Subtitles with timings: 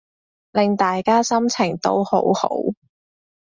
[0.53, 2.49] 令大家心情都好好